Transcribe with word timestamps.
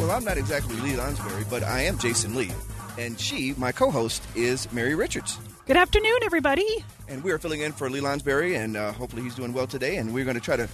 Well, 0.00 0.12
I'm 0.12 0.24
not 0.24 0.38
exactly 0.38 0.76
Lee 0.76 0.94
Lonsberry, 0.94 1.44
but 1.50 1.62
I 1.62 1.82
am 1.82 1.98
Jason 1.98 2.34
Lee. 2.34 2.50
And 2.96 3.20
she, 3.20 3.52
my 3.58 3.70
co 3.70 3.90
host, 3.90 4.22
is 4.34 4.72
Mary 4.72 4.94
Richards. 4.94 5.38
Good 5.66 5.76
afternoon, 5.76 6.20
everybody. 6.22 6.66
And 7.06 7.22
we 7.22 7.32
are 7.32 7.38
filling 7.38 7.60
in 7.60 7.72
for 7.72 7.90
Lee 7.90 8.00
Lonsberry, 8.00 8.56
and 8.56 8.78
uh, 8.78 8.92
hopefully 8.92 9.20
he's 9.20 9.34
doing 9.34 9.52
well 9.52 9.66
today. 9.66 9.98
And 9.98 10.14
we're 10.14 10.24
going 10.24 10.38
to 10.38 10.42
try 10.42 10.56
to 10.56 10.70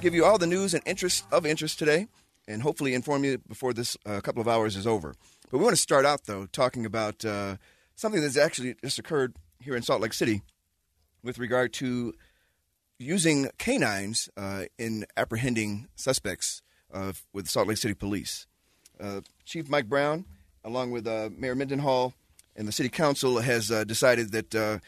give 0.00 0.14
you 0.14 0.24
all 0.24 0.38
the 0.38 0.46
news 0.46 0.72
and 0.72 0.82
interest 0.86 1.26
of 1.30 1.44
interest 1.44 1.78
today, 1.78 2.08
and 2.48 2.62
hopefully 2.62 2.94
inform 2.94 3.22
you 3.22 3.36
before 3.36 3.74
this 3.74 3.98
uh, 4.06 4.22
couple 4.22 4.40
of 4.40 4.48
hours 4.48 4.76
is 4.76 4.86
over. 4.86 5.14
But 5.50 5.58
we 5.58 5.64
want 5.64 5.76
to 5.76 5.82
start 5.82 6.06
out, 6.06 6.24
though, 6.24 6.46
talking 6.46 6.86
about 6.86 7.22
uh, 7.22 7.56
something 7.96 8.22
that's 8.22 8.38
actually 8.38 8.76
just 8.82 8.98
occurred 8.98 9.36
here 9.58 9.76
in 9.76 9.82
Salt 9.82 10.00
Lake 10.00 10.14
City 10.14 10.40
with 11.22 11.38
regard 11.38 11.74
to 11.74 12.14
using 12.98 13.50
canines 13.58 14.30
uh, 14.38 14.64
in 14.78 15.04
apprehending 15.18 15.88
suspects 15.96 16.62
with 17.34 17.46
Salt 17.46 17.68
Lake 17.68 17.76
City 17.76 17.92
Police. 17.92 18.46
Uh, 19.00 19.20
Chief 19.44 19.68
Mike 19.68 19.88
Brown, 19.88 20.24
along 20.64 20.90
with 20.90 21.06
uh, 21.06 21.30
Mayor 21.36 21.54
Mendenhall 21.54 22.14
and 22.56 22.68
the 22.68 22.72
City 22.72 22.88
Council, 22.88 23.38
has 23.40 23.70
uh, 23.70 23.84
decided 23.84 24.32
that 24.32 24.54
uh, 24.54 24.78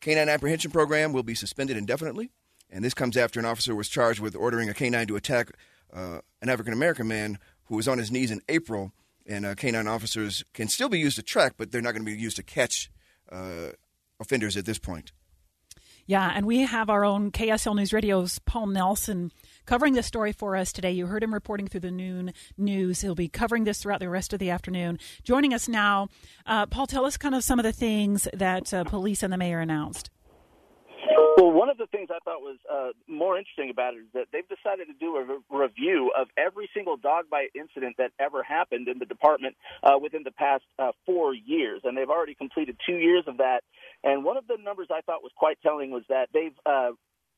canine 0.00 0.28
apprehension 0.28 0.70
program 0.70 1.12
will 1.12 1.22
be 1.22 1.34
suspended 1.34 1.76
indefinitely. 1.76 2.30
And 2.70 2.84
this 2.84 2.94
comes 2.94 3.16
after 3.16 3.40
an 3.40 3.46
officer 3.46 3.74
was 3.74 3.88
charged 3.88 4.20
with 4.20 4.36
ordering 4.36 4.68
a 4.68 4.74
canine 4.74 5.08
to 5.08 5.16
attack 5.16 5.50
an 5.92 6.48
African 6.48 6.72
American 6.72 7.08
man 7.08 7.38
who 7.64 7.74
was 7.74 7.88
on 7.88 7.98
his 7.98 8.12
knees 8.12 8.30
in 8.30 8.40
April. 8.48 8.92
And 9.26 9.56
canine 9.56 9.88
officers 9.88 10.44
can 10.54 10.68
still 10.68 10.88
be 10.88 10.98
used 10.98 11.16
to 11.16 11.22
track, 11.22 11.54
but 11.56 11.72
they're 11.72 11.82
not 11.82 11.92
going 11.92 12.04
to 12.04 12.12
be 12.12 12.16
used 12.16 12.36
to 12.36 12.44
catch 12.44 12.90
offenders 14.20 14.56
at 14.56 14.66
this 14.66 14.78
point. 14.78 15.10
Yeah, 16.10 16.32
and 16.34 16.44
we 16.44 16.62
have 16.62 16.90
our 16.90 17.04
own 17.04 17.30
KSL 17.30 17.76
News 17.76 17.92
Radio's 17.92 18.40
Paul 18.40 18.66
Nelson 18.66 19.30
covering 19.64 19.94
this 19.94 20.06
story 20.06 20.32
for 20.32 20.56
us 20.56 20.72
today. 20.72 20.90
You 20.90 21.06
heard 21.06 21.22
him 21.22 21.32
reporting 21.32 21.68
through 21.68 21.82
the 21.82 21.92
noon 21.92 22.32
news. 22.58 23.00
He'll 23.00 23.14
be 23.14 23.28
covering 23.28 23.62
this 23.62 23.80
throughout 23.80 24.00
the 24.00 24.08
rest 24.08 24.32
of 24.32 24.40
the 24.40 24.50
afternoon. 24.50 24.98
Joining 25.22 25.54
us 25.54 25.68
now, 25.68 26.08
uh, 26.46 26.66
Paul, 26.66 26.88
tell 26.88 27.06
us 27.06 27.16
kind 27.16 27.36
of 27.36 27.44
some 27.44 27.60
of 27.60 27.62
the 27.62 27.70
things 27.70 28.26
that 28.34 28.74
uh, 28.74 28.82
police 28.82 29.22
and 29.22 29.32
the 29.32 29.36
mayor 29.36 29.60
announced. 29.60 30.10
Well, 31.36 31.52
one 31.52 31.70
of 31.70 31.78
the 31.78 31.86
things 31.86 32.08
I 32.10 32.18
thought 32.24 32.40
was 32.40 32.58
uh, 32.70 32.88
more 33.06 33.38
interesting 33.38 33.70
about 33.70 33.94
it 33.94 33.98
is 33.98 34.12
that 34.12 34.26
they've 34.32 34.48
decided 34.48 34.88
to 34.88 34.92
do 34.92 35.16
a 35.16 35.24
re- 35.24 35.38
review 35.48 36.12
of 36.18 36.28
every 36.36 36.68
single 36.74 36.96
dog 36.96 37.30
bite 37.30 37.50
incident 37.54 37.96
that 37.98 38.10
ever 38.18 38.42
happened 38.42 38.88
in 38.88 38.98
the 38.98 39.06
department 39.06 39.56
uh, 39.82 39.96
within 40.00 40.22
the 40.22 40.32
past 40.32 40.64
uh, 40.78 40.92
four 41.06 41.32
years, 41.32 41.80
and 41.84 41.96
they've 41.96 42.10
already 42.10 42.34
completed 42.34 42.76
two 42.84 42.96
years 42.96 43.24
of 43.26 43.38
that. 43.38 43.62
And 44.04 44.24
one 44.24 44.36
of 44.36 44.46
the 44.46 44.56
numbers 44.62 44.88
I 44.90 45.00
thought 45.02 45.22
was 45.22 45.32
quite 45.36 45.58
telling 45.62 45.90
was 45.90 46.04
that 46.08 46.28
they've 46.32 46.56
uh, 46.64 46.92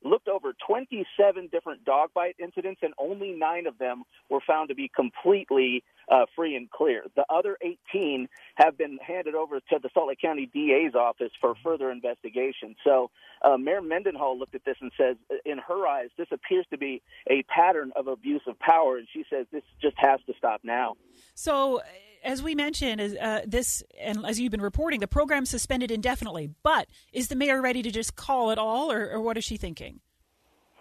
looked 0.04 0.28
over 0.28 0.52
27 0.66 1.48
different 1.50 1.84
dog 1.84 2.10
bite 2.14 2.36
incidents, 2.38 2.80
and 2.82 2.92
only 2.98 3.32
nine 3.32 3.66
of 3.66 3.78
them 3.78 4.04
were 4.28 4.40
found 4.46 4.68
to 4.68 4.74
be 4.74 4.90
completely 4.94 5.82
uh, 6.10 6.26
free 6.34 6.56
and 6.56 6.70
clear. 6.70 7.04
The 7.14 7.24
other 7.30 7.56
18 7.92 8.28
have 8.56 8.76
been 8.76 8.98
handed 8.98 9.34
over 9.34 9.60
to 9.60 9.78
the 9.82 9.88
Salt 9.94 10.08
Lake 10.08 10.20
County 10.20 10.46
DA's 10.52 10.94
office 10.94 11.30
for 11.40 11.54
further 11.62 11.90
investigation. 11.90 12.74
So, 12.84 13.10
uh, 13.42 13.56
Mayor 13.56 13.82
Mendenhall 13.82 14.38
looked 14.38 14.54
at 14.54 14.64
this 14.64 14.76
and 14.80 14.90
says, 14.96 15.16
in 15.44 15.58
her 15.58 15.86
eyes, 15.86 16.08
this 16.16 16.28
appears 16.30 16.66
to 16.70 16.78
be 16.78 17.02
a 17.28 17.42
pattern 17.44 17.92
of 17.96 18.06
abuse 18.06 18.42
of 18.46 18.58
power, 18.58 18.96
and 18.96 19.06
she 19.12 19.24
says 19.30 19.46
this 19.52 19.62
just 19.80 19.96
has 19.98 20.20
to 20.26 20.34
stop 20.36 20.60
now. 20.64 20.94
So, 21.34 21.82
as 22.24 22.42
we 22.42 22.54
mentioned, 22.54 23.18
uh, 23.20 23.40
this 23.46 23.82
and 24.00 24.24
as 24.26 24.38
you've 24.38 24.50
been 24.50 24.62
reporting, 24.62 25.00
the 25.00 25.06
program 25.06 25.44
suspended 25.46 25.90
indefinitely. 25.90 26.50
But 26.62 26.88
is 27.12 27.28
the 27.28 27.36
mayor 27.36 27.60
ready 27.60 27.82
to 27.82 27.90
just 27.90 28.16
call 28.16 28.50
it 28.50 28.58
all, 28.58 28.90
or, 28.90 29.10
or 29.10 29.20
what 29.20 29.36
is 29.36 29.44
she 29.44 29.56
thinking? 29.56 30.00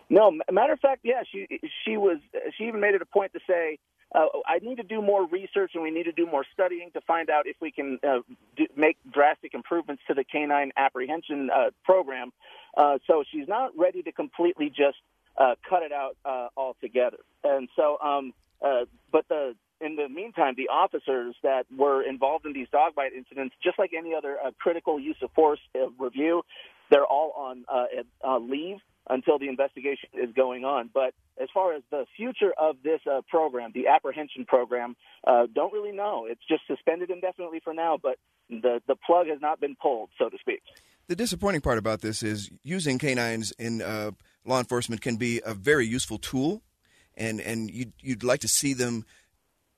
No, 0.09 0.31
matter 0.51 0.73
of 0.73 0.79
fact, 0.79 1.01
yeah, 1.03 1.23
she 1.31 1.47
she 1.85 1.97
was. 1.97 2.17
She 2.57 2.65
even 2.65 2.81
made 2.81 2.95
it 2.95 3.01
a 3.01 3.05
point 3.05 3.31
to 3.33 3.39
say, 3.47 3.79
uh, 4.13 4.25
"I 4.45 4.59
need 4.59 4.75
to 4.75 4.83
do 4.83 5.01
more 5.01 5.25
research 5.25 5.71
and 5.73 5.81
we 5.81 5.89
need 5.89 6.03
to 6.03 6.11
do 6.11 6.25
more 6.25 6.45
studying 6.53 6.91
to 6.91 7.01
find 7.01 7.29
out 7.29 7.47
if 7.47 7.55
we 7.61 7.71
can 7.71 7.97
uh, 8.03 8.19
do, 8.57 8.67
make 8.75 8.97
drastic 9.09 9.53
improvements 9.53 10.03
to 10.07 10.13
the 10.13 10.25
canine 10.25 10.71
apprehension 10.75 11.49
uh, 11.49 11.69
program." 11.85 12.33
Uh, 12.75 12.97
so 13.07 13.23
she's 13.31 13.47
not 13.47 13.71
ready 13.77 14.01
to 14.01 14.11
completely 14.11 14.69
just 14.69 14.97
uh, 15.37 15.55
cut 15.67 15.81
it 15.81 15.93
out 15.93 16.17
uh, 16.25 16.47
altogether. 16.57 17.17
And 17.45 17.69
so, 17.77 17.97
um, 18.01 18.33
but 19.11 19.25
the 19.29 19.55
in 19.81 19.95
the 19.95 20.07
meantime, 20.07 20.53
the 20.55 20.69
officers 20.69 21.35
that 21.43 21.65
were 21.75 22.03
involved 22.03 22.45
in 22.45 22.53
these 22.53 22.67
dog 22.71 22.95
bite 22.95 23.13
incidents, 23.13 23.55
just 23.63 23.79
like 23.79 23.91
any 23.97 24.13
other 24.13 24.37
uh, 24.43 24.51
critical 24.59 24.99
use 24.99 25.17
of 25.21 25.31
force 25.31 25.59
uh, 25.75 25.89
review, 25.99 26.43
they're 26.89 27.05
all 27.05 27.33
on 27.35 27.65
uh, 27.67 27.85
uh, 28.23 28.37
leave 28.37 28.77
until 29.09 29.39
the 29.39 29.49
investigation 29.49 30.09
is 30.13 30.29
going 30.35 30.63
on. 30.63 30.89
But 30.93 31.13
as 31.41 31.49
far 31.53 31.73
as 31.73 31.81
the 31.89 32.05
future 32.15 32.53
of 32.57 32.77
this 32.83 33.01
uh, 33.11 33.21
program, 33.29 33.71
the 33.73 33.87
apprehension 33.87 34.45
program, 34.45 34.95
uh, 35.25 35.47
don't 35.53 35.73
really 35.73 35.91
know. 35.91 36.27
It's 36.29 36.41
just 36.47 36.61
suspended 36.67 37.09
indefinitely 37.09 37.61
for 37.63 37.73
now, 37.73 37.97
but 38.01 38.17
the, 38.49 38.81
the 38.87 38.95
plug 38.95 39.27
has 39.27 39.41
not 39.41 39.59
been 39.59 39.75
pulled, 39.75 40.09
so 40.19 40.29
to 40.29 40.37
speak. 40.39 40.61
The 41.07 41.15
disappointing 41.15 41.61
part 41.61 41.77
about 41.77 42.01
this 42.01 42.21
is 42.21 42.51
using 42.63 42.99
canines 42.99 43.51
in 43.57 43.79
law 44.45 44.59
enforcement 44.59 45.01
can 45.01 45.17
be 45.17 45.41
a 45.43 45.53
very 45.53 45.87
useful 45.87 46.19
tool, 46.19 46.61
and, 47.17 47.41
and 47.41 47.71
you'd, 47.71 47.93
you'd 47.99 48.23
like 48.23 48.41
to 48.41 48.47
see 48.47 48.73
them– 48.73 49.05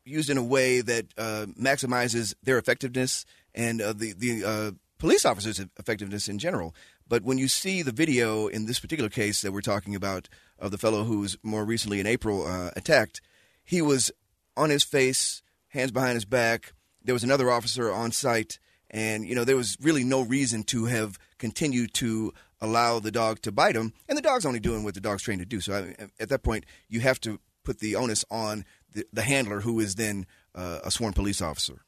used 0.06 0.30
in 0.30 0.38
a 0.38 0.44
way 0.44 0.81
that 0.81 1.06
uh, 1.18 1.46
maximizes 1.59 2.34
their 2.44 2.58
effectiveness 2.58 3.25
and 3.53 3.81
uh, 3.81 3.94
the 3.94 4.14
the 4.14 4.44
uh, 4.44 4.72
police 4.97 5.25
officers' 5.25 5.64
effectiveness 5.78 6.28
in 6.28 6.40
general. 6.40 6.74
But 7.08 7.24
when 7.24 7.38
you 7.38 7.47
see 7.47 7.81
the 7.81 7.91
video 7.91 8.47
in 8.47 8.66
this 8.66 8.80
particular 8.80 9.09
case 9.09 9.41
that 9.41 9.52
we're 9.52 9.62
talking 9.62 9.96
about 9.96 10.30
of 10.58 10.72
the 10.72 10.78
fellow 10.78 11.03
who 11.03 11.19
was 11.19 11.38
more 11.44 11.66
recently 11.66 12.00
in 12.00 12.08
April 12.08 12.47
uh, 12.47 12.72
attacked, 12.75 13.22
he 13.64 13.81
was 13.81 14.12
on 14.56 14.69
his 14.69 14.84
face, 14.84 15.41
hands 15.69 15.91
behind 15.91 16.16
his 16.16 16.25
back. 16.25 16.74
There 17.03 17.14
was 17.14 17.24
another 17.24 17.52
officer 17.52 17.91
on 17.91 18.12
site, 18.12 18.59
and 18.90 19.28
you 19.28 19.35
know 19.35 19.44
there 19.44 19.58
was 19.58 19.78
really 19.81 20.03
no 20.03 20.22
reason 20.22 20.64
to 20.64 20.85
have 20.85 21.20
continued 21.38 21.94
to 21.96 22.34
allow 22.62 23.00
the 23.00 23.12
dog 23.12 23.41
to 23.41 23.52
bite 23.52 23.75
him. 23.75 23.94
And 24.08 24.18
the 24.18 24.22
dog's 24.22 24.46
only 24.46 24.62
doing 24.62 24.84
what 24.84 24.94
the 24.94 25.02
dog's 25.02 25.24
trained 25.24 25.41
to 25.41 25.46
do. 25.46 25.59
So 25.59 25.74
I, 25.74 26.08
at 26.20 26.30
that 26.30 26.44
point, 26.44 26.66
you 26.88 27.02
have 27.02 27.20
to 27.22 27.40
put 27.64 27.80
the 27.80 27.96
onus 27.96 28.24
on 28.31 28.66
the, 28.94 29.06
the 29.14 29.24
handler, 29.24 29.62
who 29.62 29.80
is 29.80 29.96
then 29.96 30.26
uh, 30.56 30.80
a 30.84 30.92
sworn 30.92 31.14
police 31.14 31.42
officer. 31.42 31.84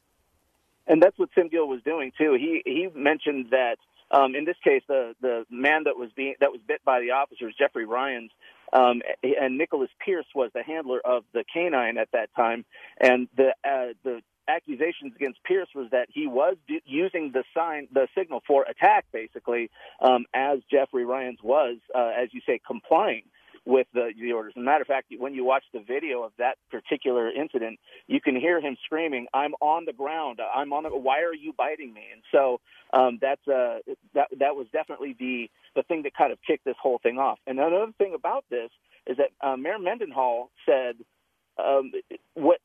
And 0.86 1.02
that's 1.02 1.18
what 1.18 1.30
Sim 1.34 1.48
Gill 1.48 1.66
was 1.66 1.82
doing 1.84 2.12
too. 2.16 2.34
He 2.38 2.62
he 2.64 2.88
mentioned 2.94 3.46
that 3.50 3.76
um, 4.10 4.34
in 4.34 4.44
this 4.44 4.56
case, 4.62 4.82
the 4.86 5.14
the 5.20 5.44
man 5.50 5.84
that 5.84 5.96
was 5.96 6.10
being 6.14 6.34
that 6.40 6.52
was 6.52 6.60
bit 6.66 6.84
by 6.84 7.00
the 7.00 7.10
officers, 7.10 7.54
Jeffrey 7.58 7.86
Ryans, 7.86 8.30
um, 8.72 9.02
and 9.22 9.58
Nicholas 9.58 9.90
Pierce 10.04 10.26
was 10.34 10.50
the 10.54 10.62
handler 10.62 11.00
of 11.04 11.24
the 11.32 11.44
canine 11.52 11.98
at 11.98 12.08
that 12.12 12.28
time, 12.36 12.64
and 13.00 13.28
the 13.36 13.48
uh, 13.64 13.94
the 14.04 14.20
accusations 14.48 15.12
against 15.16 15.42
Pierce 15.42 15.68
was 15.74 15.88
that 15.90 16.08
he 16.12 16.28
was 16.28 16.56
d- 16.68 16.80
using 16.84 17.32
the 17.32 17.42
sign, 17.52 17.88
the 17.92 18.06
signal 18.16 18.42
for 18.46 18.62
attack, 18.62 19.04
basically, 19.12 19.70
um, 20.00 20.24
as 20.34 20.60
Jeffrey 20.70 21.04
Ryans 21.04 21.40
was, 21.42 21.78
uh, 21.92 22.12
as 22.16 22.28
you 22.32 22.40
say, 22.46 22.60
complying 22.64 23.24
with 23.66 23.88
the, 23.92 24.12
the 24.18 24.32
orders. 24.32 24.54
As 24.56 24.60
a 24.60 24.64
matter 24.64 24.82
of 24.82 24.86
fact, 24.86 25.12
when 25.18 25.34
you 25.34 25.44
watch 25.44 25.64
the 25.74 25.80
video 25.80 26.22
of 26.22 26.32
that 26.38 26.56
particular 26.70 27.30
incident, 27.30 27.78
you 28.06 28.20
can 28.20 28.36
hear 28.36 28.60
him 28.60 28.76
screaming, 28.84 29.26
"I'm 29.34 29.54
on 29.60 29.84
the 29.84 29.92
ground. 29.92 30.40
I'm 30.54 30.72
on 30.72 30.84
the. 30.84 30.90
Why 30.90 31.22
are 31.22 31.34
you 31.34 31.52
biting 31.52 31.92
me?" 31.92 32.04
And 32.12 32.22
so 32.32 32.60
um, 32.92 33.18
that's 33.20 33.46
uh, 33.48 33.80
that 34.14 34.28
that 34.38 34.56
was 34.56 34.68
definitely 34.72 35.16
the 35.18 35.50
the 35.74 35.82
thing 35.82 36.04
that 36.04 36.14
kind 36.16 36.32
of 36.32 36.38
kicked 36.46 36.64
this 36.64 36.76
whole 36.80 36.98
thing 37.02 37.18
off. 37.18 37.38
And 37.46 37.58
another 37.58 37.92
thing 37.98 38.14
about 38.14 38.44
this 38.48 38.70
is 39.06 39.16
that 39.18 39.30
uh, 39.46 39.56
Mayor 39.56 39.78
Mendenhall 39.78 40.50
said 40.64 40.96
um, 41.58 41.92
what 42.34 42.60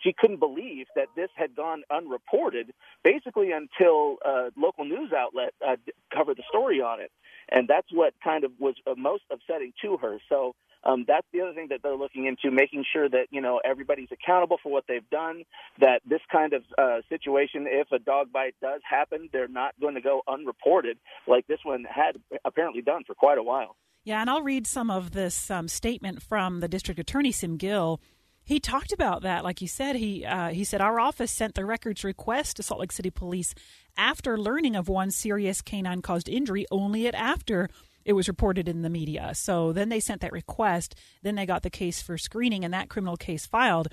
she 0.00 0.12
couldn't 0.16 0.38
believe 0.38 0.86
that 0.94 1.08
this 1.16 1.28
had 1.34 1.54
gone 1.56 1.82
unreported 1.90 2.72
basically 3.02 3.50
until 3.52 4.16
a 4.24 4.50
local 4.56 4.84
news 4.84 5.12
outlet 5.16 5.54
uh, 5.66 5.76
covered 6.14 6.36
the 6.36 6.44
story 6.48 6.80
on 6.80 7.00
it 7.00 7.10
and 7.52 7.68
that's 7.68 7.88
what 7.92 8.14
kind 8.22 8.44
of 8.44 8.52
was 8.58 8.74
uh, 8.86 8.94
most 8.96 9.22
upsetting 9.30 9.72
to 9.82 9.96
her. 9.98 10.18
So 10.28 10.54
um, 10.84 11.04
that's 11.06 11.26
the 11.32 11.42
other 11.42 11.52
thing 11.52 11.68
that 11.70 11.80
they're 11.82 11.96
looking 11.96 12.26
into, 12.26 12.54
making 12.54 12.84
sure 12.92 13.08
that 13.08 13.26
you 13.30 13.40
know 13.40 13.60
everybody's 13.64 14.08
accountable 14.10 14.58
for 14.62 14.72
what 14.72 14.84
they've 14.88 15.08
done. 15.10 15.44
That 15.78 16.00
this 16.08 16.20
kind 16.30 16.52
of 16.54 16.62
uh, 16.76 17.00
situation, 17.08 17.66
if 17.68 17.92
a 17.92 17.98
dog 17.98 18.32
bite 18.32 18.54
does 18.60 18.80
happen, 18.88 19.28
they're 19.32 19.48
not 19.48 19.74
going 19.80 19.94
to 19.94 20.00
go 20.00 20.22
unreported 20.28 20.98
like 21.26 21.46
this 21.46 21.60
one 21.62 21.84
had 21.84 22.16
apparently 22.44 22.82
done 22.82 23.04
for 23.06 23.14
quite 23.14 23.38
a 23.38 23.42
while. 23.42 23.76
Yeah, 24.04 24.20
and 24.20 24.28
I'll 24.28 24.42
read 24.42 24.66
some 24.66 24.90
of 24.90 25.12
this 25.12 25.48
um, 25.50 25.68
statement 25.68 26.22
from 26.22 26.58
the 26.58 26.66
district 26.66 26.98
attorney 26.98 27.30
Sim 27.30 27.56
Gill 27.56 28.00
he 28.44 28.58
talked 28.58 28.92
about 28.92 29.22
that. 29.22 29.44
Like 29.44 29.60
you 29.60 29.68
said, 29.68 29.96
he 29.96 30.24
uh, 30.24 30.48
he 30.48 30.64
said 30.64 30.80
our 30.80 30.98
office 30.98 31.30
sent 31.30 31.54
the 31.54 31.64
records 31.64 32.04
request 32.04 32.56
to 32.56 32.62
Salt 32.62 32.80
Lake 32.80 32.92
City 32.92 33.10
Police 33.10 33.54
after 33.96 34.38
learning 34.38 34.74
of 34.76 34.88
one 34.88 35.10
serious 35.10 35.62
canine 35.62 36.02
caused 36.02 36.28
injury. 36.28 36.66
Only 36.70 37.06
at 37.06 37.14
after 37.14 37.68
it 38.04 38.14
was 38.14 38.28
reported 38.28 38.68
in 38.68 38.82
the 38.82 38.90
media. 38.90 39.32
So 39.34 39.72
then 39.72 39.88
they 39.88 40.00
sent 40.00 40.22
that 40.22 40.32
request. 40.32 40.96
Then 41.22 41.36
they 41.36 41.46
got 41.46 41.62
the 41.62 41.70
case 41.70 42.02
for 42.02 42.18
screening, 42.18 42.64
and 42.64 42.74
that 42.74 42.88
criminal 42.88 43.16
case 43.16 43.46
filed. 43.46 43.88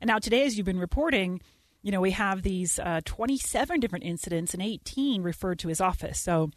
And 0.00 0.08
now 0.08 0.18
today, 0.18 0.44
as 0.44 0.56
you've 0.56 0.66
been 0.66 0.78
reporting, 0.78 1.42
you 1.82 1.92
know 1.92 2.00
we 2.00 2.12
have 2.12 2.42
these 2.42 2.78
uh, 2.78 3.00
27 3.04 3.80
different 3.80 4.04
incidents 4.04 4.54
and 4.54 4.62
18 4.62 5.22
referred 5.22 5.58
to 5.58 5.68
his 5.68 5.80
office. 5.80 6.18
So 6.18 6.50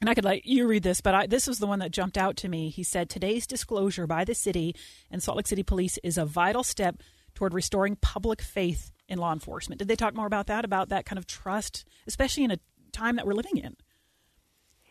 and 0.00 0.10
I 0.10 0.14
could 0.14 0.24
let 0.24 0.46
you 0.46 0.66
read 0.66 0.82
this, 0.82 1.00
but 1.00 1.14
I, 1.14 1.26
this 1.26 1.46
was 1.46 1.58
the 1.58 1.66
one 1.66 1.78
that 1.78 1.90
jumped 1.90 2.18
out 2.18 2.36
to 2.38 2.48
me. 2.48 2.68
He 2.68 2.82
said, 2.82 3.08
Today's 3.08 3.46
disclosure 3.46 4.06
by 4.06 4.24
the 4.24 4.34
city 4.34 4.74
and 5.10 5.22
Salt 5.22 5.36
Lake 5.36 5.46
City 5.46 5.62
Police 5.62 5.98
is 6.02 6.18
a 6.18 6.26
vital 6.26 6.62
step 6.62 7.02
toward 7.34 7.54
restoring 7.54 7.96
public 7.96 8.42
faith 8.42 8.90
in 9.08 9.18
law 9.18 9.32
enforcement. 9.32 9.78
Did 9.78 9.88
they 9.88 9.96
talk 9.96 10.14
more 10.14 10.26
about 10.26 10.46
that, 10.48 10.64
about 10.64 10.88
that 10.90 11.06
kind 11.06 11.18
of 11.18 11.26
trust, 11.26 11.84
especially 12.06 12.44
in 12.44 12.50
a 12.50 12.58
time 12.92 13.16
that 13.16 13.26
we're 13.26 13.34
living 13.34 13.58
in? 13.58 13.76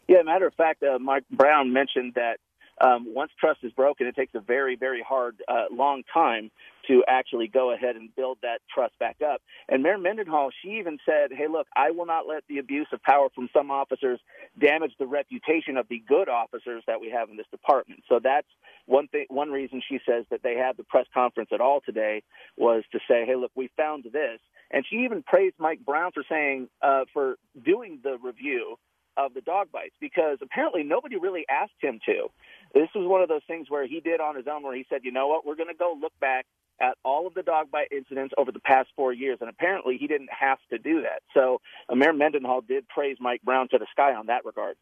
Yeah, 0.07 0.21
matter 0.23 0.47
of 0.47 0.53
fact, 0.53 0.83
uh, 0.83 0.99
Mike 0.99 1.23
Brown 1.31 1.73
mentioned 1.73 2.13
that 2.15 2.37
um, 2.81 3.13
once 3.13 3.31
trust 3.39 3.59
is 3.63 3.71
broken, 3.73 4.07
it 4.07 4.15
takes 4.15 4.35
a 4.35 4.39
very, 4.39 4.75
very 4.75 5.01
hard, 5.01 5.41
uh, 5.47 5.65
long 5.71 6.03
time 6.13 6.51
to 6.87 7.03
actually 7.07 7.47
go 7.47 7.71
ahead 7.73 7.95
and 7.95 8.15
build 8.15 8.37
that 8.41 8.59
trust 8.73 8.97
back 8.99 9.17
up. 9.21 9.41
And 9.69 9.81
Mayor 9.83 9.97
Mendenhall, 9.97 10.51
she 10.61 10.77
even 10.79 10.99
said, 11.05 11.31
"Hey, 11.31 11.47
look, 11.47 11.67
I 11.75 11.91
will 11.91 12.05
not 12.05 12.27
let 12.27 12.43
the 12.47 12.59
abuse 12.59 12.87
of 12.91 13.01
power 13.03 13.29
from 13.33 13.49
some 13.53 13.71
officers 13.71 14.19
damage 14.59 14.93
the 14.99 15.07
reputation 15.07 15.77
of 15.77 15.87
the 15.87 15.99
good 16.07 16.29
officers 16.29 16.83
that 16.87 17.01
we 17.01 17.09
have 17.09 17.29
in 17.29 17.37
this 17.37 17.47
department." 17.51 18.03
So 18.09 18.19
that's 18.19 18.47
one 18.85 19.07
thing. 19.07 19.25
One 19.29 19.51
reason 19.51 19.81
she 19.87 19.99
says 20.05 20.25
that 20.29 20.43
they 20.43 20.55
had 20.55 20.77
the 20.77 20.83
press 20.83 21.07
conference 21.13 21.49
at 21.53 21.61
all 21.61 21.81
today 21.81 22.23
was 22.57 22.83
to 22.91 22.99
say, 23.07 23.25
"Hey, 23.25 23.35
look, 23.35 23.51
we 23.55 23.69
found 23.77 24.03
this." 24.05 24.39
And 24.71 24.85
she 24.85 24.97
even 24.97 25.23
praised 25.23 25.55
Mike 25.59 25.79
Brown 25.85 26.11
for 26.11 26.23
saying, 26.27 26.69
uh, 26.81 27.05
for 27.13 27.37
doing 27.63 27.99
the 28.03 28.17
review 28.17 28.77
of 29.17 29.33
the 29.33 29.41
dog 29.41 29.71
bites 29.71 29.95
because 29.99 30.39
apparently 30.41 30.83
nobody 30.83 31.17
really 31.17 31.45
asked 31.49 31.79
him 31.79 31.99
to. 32.05 32.27
This 32.73 32.89
was 32.93 33.07
one 33.07 33.21
of 33.21 33.29
those 33.29 33.43
things 33.47 33.69
where 33.69 33.87
he 33.87 33.99
did 33.99 34.19
on 34.19 34.35
his 34.35 34.45
own, 34.47 34.63
where 34.63 34.75
he 34.75 34.85
said, 34.89 35.01
you 35.03 35.11
know 35.11 35.27
what, 35.27 35.45
we're 35.45 35.55
going 35.55 35.69
to 35.69 35.75
go 35.75 35.97
look 35.99 36.13
back 36.19 36.45
at 36.81 36.97
all 37.03 37.25
of 37.25 37.33
the 37.33 37.43
dog 37.43 37.71
bite 37.71 37.87
incidents 37.91 38.33
over 38.37 38.51
the 38.51 38.59
past 38.59 38.89
four 38.95 39.13
years, 39.13 39.37
and 39.39 39.49
apparently 39.49 39.97
he 39.97 40.07
didn't 40.07 40.29
have 40.37 40.57
to 40.69 40.77
do 40.77 41.01
that. 41.01 41.21
So 41.33 41.61
Mayor 41.93 42.13
Mendenhall 42.13 42.61
did 42.61 42.87
praise 42.89 43.17
Mike 43.19 43.41
Brown 43.43 43.69
to 43.69 43.77
the 43.77 43.87
sky 43.91 44.13
on 44.13 44.27
that 44.27 44.43
regard. 44.45 44.75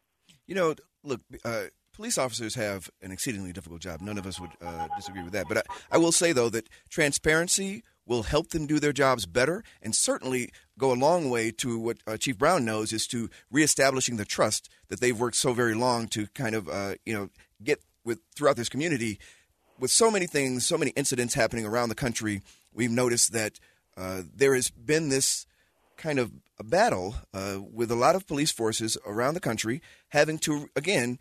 You 0.46 0.54
know, 0.54 0.74
look, 1.04 1.20
uh, 1.44 1.64
police 1.94 2.18
officers 2.18 2.54
have 2.56 2.90
an 3.00 3.12
exceedingly 3.12 3.52
difficult 3.52 3.80
job. 3.80 4.00
None 4.00 4.18
of 4.18 4.26
us 4.26 4.40
would 4.40 4.50
uh, 4.60 4.88
disagree 4.96 5.22
with 5.22 5.32
that. 5.32 5.46
But 5.48 5.58
I, 5.58 5.62
I 5.92 5.98
will 5.98 6.12
say, 6.12 6.32
though, 6.32 6.50
that 6.50 6.68
transparency 6.90 7.84
will 8.06 8.24
help 8.24 8.48
them 8.48 8.66
do 8.66 8.78
their 8.78 8.92
jobs 8.92 9.24
better 9.24 9.62
and 9.80 9.94
certainly 9.94 10.50
go 10.78 10.92
a 10.92 10.94
long 10.94 11.30
way 11.30 11.50
to 11.50 11.78
what 11.78 11.98
uh, 12.06 12.16
Chief 12.16 12.36
Brown 12.36 12.64
knows 12.64 12.92
is 12.92 13.06
to 13.08 13.30
reestablishing 13.50 14.16
the 14.16 14.24
trust 14.24 14.68
that 14.88 15.00
they've 15.00 15.18
worked 15.18 15.36
so 15.36 15.52
very 15.52 15.74
long 15.74 16.08
to 16.08 16.26
kind 16.28 16.54
of, 16.54 16.68
uh, 16.68 16.94
you 17.04 17.14
know, 17.14 17.30
get 17.62 17.80
with 18.04 18.20
throughout 18.34 18.56
this 18.56 18.68
community. 18.68 19.18
With 19.78 19.90
so 19.90 20.10
many 20.10 20.26
things, 20.26 20.66
so 20.66 20.78
many 20.78 20.92
incidents 20.92 21.34
happening 21.34 21.66
around 21.66 21.88
the 21.88 21.94
country, 21.94 22.42
we've 22.72 22.90
noticed 22.90 23.32
that 23.32 23.58
uh, 23.96 24.22
there 24.34 24.54
has 24.54 24.70
been 24.70 25.08
this 25.08 25.46
kind 25.96 26.18
of 26.18 26.32
a 26.58 26.64
battle 26.64 27.16
uh, 27.32 27.58
with 27.72 27.90
a 27.90 27.96
lot 27.96 28.14
of 28.14 28.26
police 28.26 28.52
forces 28.52 28.96
around 29.06 29.34
the 29.34 29.40
country 29.40 29.80
having 30.08 30.38
to, 30.38 30.68
again, 30.76 31.18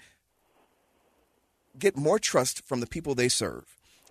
get 1.77 1.97
more 1.97 2.19
trust 2.19 2.65
from 2.65 2.79
the 2.79 2.87
people 2.87 3.15
they 3.15 3.29
serve. 3.29 3.65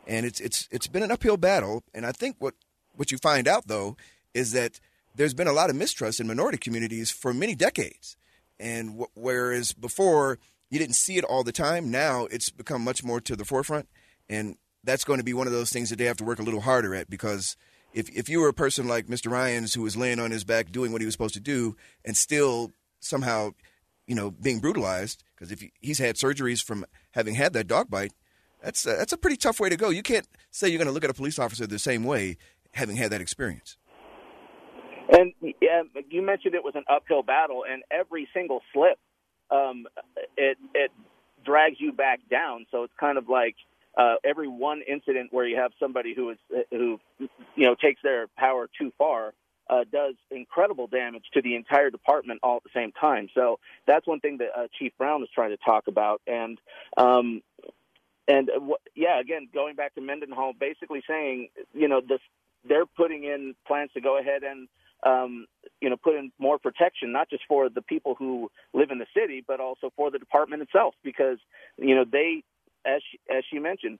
And 0.06 0.26
it's 0.26 0.40
it's 0.40 0.68
it's 0.72 0.88
been 0.88 1.04
an 1.04 1.12
uphill 1.12 1.36
battle. 1.36 1.84
And 1.94 2.04
I 2.04 2.12
think 2.12 2.36
what 2.40 2.54
what 2.96 3.12
you 3.12 3.18
find 3.18 3.46
out 3.46 3.68
though 3.68 3.96
is 4.34 4.52
that 4.52 4.80
there's 5.14 5.34
been 5.34 5.48
a 5.48 5.52
lot 5.52 5.70
of 5.70 5.76
mistrust 5.76 6.20
in 6.20 6.26
minority 6.26 6.58
communities 6.58 7.10
for 7.10 7.34
many 7.34 7.54
decades. 7.54 8.16
And 8.58 8.90
w- 8.90 9.08
whereas 9.14 9.72
before 9.72 10.38
you 10.72 10.78
didn't 10.78 10.96
see 10.96 11.18
it 11.18 11.24
all 11.24 11.44
the 11.44 11.52
time. 11.52 11.90
Now 11.90 12.24
it's 12.30 12.48
become 12.48 12.82
much 12.82 13.04
more 13.04 13.20
to 13.20 13.36
the 13.36 13.44
forefront, 13.44 13.88
and 14.30 14.56
that's 14.82 15.04
going 15.04 15.18
to 15.18 15.24
be 15.24 15.34
one 15.34 15.46
of 15.46 15.52
those 15.52 15.70
things 15.70 15.90
that 15.90 15.96
they 15.96 16.06
have 16.06 16.16
to 16.16 16.24
work 16.24 16.38
a 16.38 16.42
little 16.42 16.62
harder 16.62 16.94
at 16.94 17.10
because 17.10 17.58
if 17.92 18.08
if 18.08 18.30
you 18.30 18.40
were 18.40 18.48
a 18.48 18.54
person 18.54 18.88
like 18.88 19.06
Mr. 19.06 19.30
Ryans 19.30 19.74
who 19.74 19.82
was 19.82 19.98
laying 19.98 20.18
on 20.18 20.30
his 20.30 20.44
back 20.44 20.72
doing 20.72 20.90
what 20.90 21.02
he 21.02 21.04
was 21.04 21.12
supposed 21.12 21.34
to 21.34 21.40
do 21.40 21.76
and 22.06 22.16
still 22.16 22.72
somehow, 23.00 23.50
you 24.06 24.14
know, 24.14 24.30
being 24.30 24.60
brutalized 24.60 25.22
because 25.34 25.52
if 25.52 25.60
he, 25.60 25.72
he's 25.78 25.98
had 25.98 26.16
surgeries 26.16 26.64
from 26.64 26.86
having 27.10 27.34
had 27.34 27.52
that 27.52 27.66
dog 27.66 27.90
bite, 27.90 28.14
that's 28.62 28.86
a, 28.86 28.96
that's 28.96 29.12
a 29.12 29.18
pretty 29.18 29.36
tough 29.36 29.60
way 29.60 29.68
to 29.68 29.76
go. 29.76 29.90
You 29.90 30.02
can't 30.02 30.26
say 30.50 30.68
you're 30.68 30.78
going 30.78 30.86
to 30.86 30.92
look 30.92 31.04
at 31.04 31.10
a 31.10 31.14
police 31.14 31.38
officer 31.38 31.66
the 31.66 31.78
same 31.78 32.02
way 32.02 32.38
having 32.72 32.96
had 32.96 33.12
that 33.12 33.20
experience. 33.20 33.76
And 35.12 35.32
yeah, 35.60 35.82
you 36.10 36.22
mentioned 36.22 36.54
it 36.54 36.64
was 36.64 36.74
an 36.74 36.84
uphill 36.88 37.22
battle, 37.22 37.64
and 37.70 37.82
every 37.90 38.28
single 38.32 38.62
slip 38.72 38.98
um, 39.50 39.86
it 40.36 40.56
it 40.74 40.90
drags 41.44 41.76
you 41.78 41.92
back 41.92 42.20
down. 42.30 42.66
So 42.70 42.84
it's 42.84 42.94
kind 42.98 43.18
of 43.18 43.28
like 43.28 43.56
uh, 43.96 44.14
every 44.24 44.48
one 44.48 44.80
incident 44.82 45.32
where 45.32 45.46
you 45.46 45.56
have 45.56 45.72
somebody 45.78 46.14
who 46.14 46.30
is 46.30 46.38
who 46.70 46.98
you 47.18 47.66
know 47.66 47.74
takes 47.74 48.00
their 48.02 48.26
power 48.38 48.68
too 48.78 48.92
far 48.96 49.34
uh, 49.68 49.84
does 49.90 50.14
incredible 50.30 50.86
damage 50.86 51.24
to 51.34 51.42
the 51.42 51.56
entire 51.56 51.90
department 51.90 52.40
all 52.42 52.56
at 52.56 52.62
the 52.62 52.70
same 52.74 52.92
time. 52.92 53.28
So 53.34 53.58
that's 53.86 54.06
one 54.06 54.20
thing 54.20 54.38
that 54.38 54.48
uh, 54.56 54.66
Chief 54.78 54.92
Brown 54.98 55.22
is 55.22 55.28
trying 55.34 55.50
to 55.50 55.56
talk 55.58 55.88
about, 55.88 56.20
and 56.26 56.58
um, 56.96 57.42
and 58.26 58.50
uh, 58.50 58.74
yeah, 58.94 59.20
again, 59.20 59.48
going 59.52 59.76
back 59.76 59.94
to 59.94 60.00
Mendenhall, 60.00 60.52
basically 60.58 61.02
saying 61.06 61.48
you 61.74 61.88
know 61.88 62.00
this 62.00 62.20
they're 62.66 62.86
putting 62.86 63.24
in 63.24 63.54
plans 63.66 63.90
to 63.94 64.00
go 64.00 64.18
ahead 64.18 64.42
and 64.42 64.68
um, 65.04 65.46
you 65.80 65.90
know, 65.90 65.96
put 65.96 66.14
in 66.14 66.30
more 66.38 66.58
protection, 66.58 67.12
not 67.12 67.28
just 67.28 67.42
for 67.48 67.68
the 67.68 67.82
people 67.82 68.14
who 68.16 68.50
live 68.72 68.90
in 68.90 68.98
the 68.98 69.06
city, 69.16 69.44
but 69.46 69.60
also 69.60 69.90
for 69.96 70.10
the 70.10 70.18
department 70.18 70.62
itself, 70.62 70.94
because 71.02 71.38
you 71.76 71.94
know 71.94 72.04
they, 72.10 72.44
as 72.86 73.02
she, 73.10 73.18
as 73.34 73.44
she 73.50 73.58
mentioned, 73.58 73.98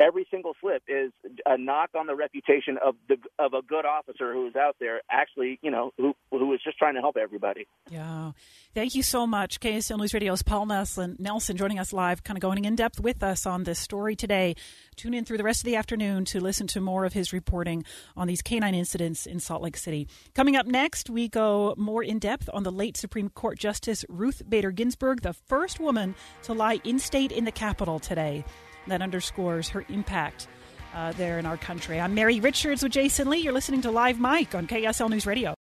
every 0.00 0.26
single 0.30 0.54
slip 0.60 0.82
is 0.88 1.12
a 1.46 1.58
knock 1.58 1.90
on 1.96 2.06
the 2.06 2.14
reputation 2.14 2.78
of 2.84 2.94
the 3.08 3.16
of 3.38 3.52
a 3.52 3.62
good 3.62 3.84
officer 3.84 4.32
who 4.32 4.46
is 4.46 4.56
out 4.56 4.76
there 4.80 5.00
actually 5.10 5.58
you 5.62 5.70
know 5.70 5.92
who 5.96 6.14
who 6.30 6.52
is 6.54 6.60
just 6.62 6.78
trying 6.78 6.94
to 6.94 7.00
help 7.00 7.16
everybody. 7.16 7.66
Yeah. 7.90 8.32
Thank 8.74 8.94
you 8.94 9.02
so 9.02 9.26
much. 9.26 9.60
KSL 9.60 9.98
News 9.98 10.14
Radio's 10.14 10.42
Paul 10.42 10.66
Nelson 10.66 11.16
Nelson 11.18 11.56
joining 11.56 11.78
us 11.78 11.92
live 11.92 12.22
kind 12.22 12.36
of 12.36 12.42
going 12.42 12.64
in 12.64 12.76
depth 12.76 13.00
with 13.00 13.22
us 13.22 13.46
on 13.46 13.64
this 13.64 13.78
story 13.78 14.14
today. 14.14 14.54
Tune 14.96 15.14
in 15.14 15.24
through 15.24 15.38
the 15.38 15.44
rest 15.44 15.60
of 15.60 15.64
the 15.64 15.76
afternoon 15.76 16.24
to 16.26 16.40
listen 16.40 16.66
to 16.68 16.80
more 16.80 17.04
of 17.04 17.12
his 17.12 17.32
reporting 17.32 17.84
on 18.16 18.26
these 18.26 18.42
canine 18.42 18.74
incidents 18.74 19.26
in 19.26 19.40
Salt 19.40 19.62
Lake 19.62 19.76
City. 19.76 20.08
Coming 20.34 20.56
up 20.56 20.66
next 20.66 21.10
we 21.10 21.28
go 21.28 21.74
more 21.76 22.02
in 22.02 22.18
depth 22.18 22.48
on 22.52 22.62
the 22.62 22.72
late 22.72 22.96
Supreme 22.96 23.28
Court 23.30 23.58
Justice 23.58 24.04
Ruth 24.08 24.42
Bader 24.48 24.70
Ginsburg 24.70 25.22
the 25.22 25.32
first 25.32 25.80
woman 25.80 26.14
to 26.42 26.52
lie 26.52 26.80
in 26.84 26.98
state 26.98 27.32
in 27.32 27.44
the 27.44 27.52
Capitol 27.52 27.98
today 27.98 28.44
that 28.88 29.02
underscores 29.02 29.68
her 29.70 29.84
impact 29.88 30.48
uh, 30.94 31.12
there 31.12 31.38
in 31.38 31.46
our 31.46 31.56
country. 31.56 32.00
I'm 32.00 32.14
Mary 32.14 32.40
Richards 32.40 32.82
with 32.82 32.92
Jason 32.92 33.30
Lee. 33.30 33.38
You're 33.38 33.52
listening 33.52 33.82
to 33.82 33.90
Live 33.90 34.18
Mic 34.20 34.54
on 34.54 34.66
KSL 34.66 35.10
News 35.10 35.26
Radio. 35.26 35.56